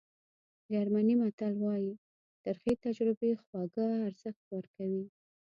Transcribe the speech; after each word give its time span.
جرمني 0.71 1.13
متل 1.21 1.53
وایي 1.63 1.93
ترخې 2.43 2.73
تجربې 2.85 3.31
خواږه 3.41 3.87
ارزښت 4.07 4.43
ورکوي. 4.55 5.05